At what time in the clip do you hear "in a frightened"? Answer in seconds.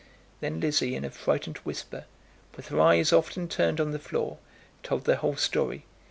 0.95-1.57